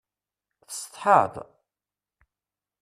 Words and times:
Tessetḥaḍ? 0.67 1.33